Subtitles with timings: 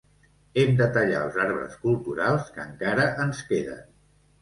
[0.61, 3.89] Hem de tallar els arbres culturals que encara ens queden.